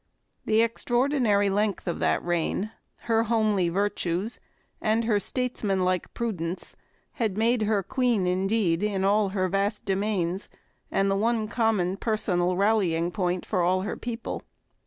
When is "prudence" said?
6.15-6.75